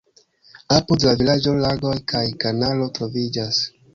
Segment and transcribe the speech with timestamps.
[0.77, 3.63] Apud la vilaĝo lagoj kaj kanalo troviĝas.